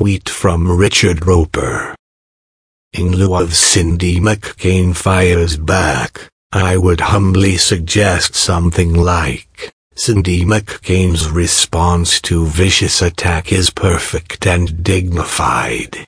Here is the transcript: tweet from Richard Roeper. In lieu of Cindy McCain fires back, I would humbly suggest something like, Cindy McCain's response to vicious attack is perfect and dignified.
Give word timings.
tweet 0.00 0.30
from 0.30 0.66
Richard 0.66 1.26
Roeper. 1.26 1.94
In 2.94 3.12
lieu 3.12 3.34
of 3.34 3.54
Cindy 3.54 4.18
McCain 4.18 4.96
fires 4.96 5.58
back, 5.58 6.30
I 6.52 6.78
would 6.78 7.02
humbly 7.02 7.58
suggest 7.58 8.34
something 8.34 8.94
like, 8.94 9.70
Cindy 9.94 10.46
McCain's 10.46 11.28
response 11.28 12.18
to 12.22 12.46
vicious 12.46 13.02
attack 13.02 13.52
is 13.52 13.68
perfect 13.68 14.46
and 14.46 14.82
dignified. 14.82 16.06